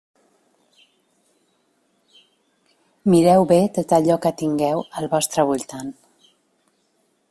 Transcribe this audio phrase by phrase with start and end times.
[3.15, 5.97] Mireu bé tot allò que tingueu al vostre voltant.